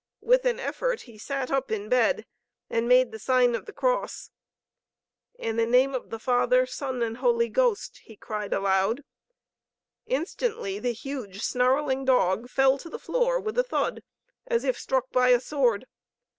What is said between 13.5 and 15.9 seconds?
a thud as if struck by a sword.